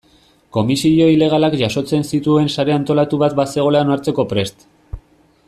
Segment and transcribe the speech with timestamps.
[0.55, 4.67] Komisio ilegalak jasotzen zituen sare antolatu bat bazegoela onartzeko prest.